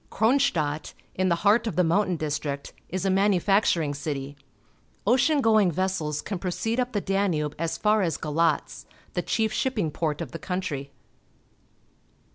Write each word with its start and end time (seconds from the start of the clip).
Kronstadt, 0.09 0.95
in 1.13 1.29
the 1.29 1.35
heart 1.45 1.67
of 1.67 1.75
the 1.75 1.83
mountain 1.83 2.15
district, 2.15 2.73
is 2.89 3.05
a 3.05 3.11
manufacturing 3.11 3.93
city. 3.93 4.35
Ocean 5.05 5.41
going 5.41 5.69
vessels 5.71 6.23
can 6.23 6.39
proceed 6.39 6.79
up 6.79 6.93
the 6.93 7.01
Danube 7.01 7.53
as 7.59 7.77
far 7.77 8.01
as 8.01 8.17
Galatz— 8.17 8.87
the 9.13 9.21
chief 9.21 9.53
shipping 9.53 9.91
port 9.91 10.19
of 10.19 10.31
the 10.31 10.39
country. 10.39 10.89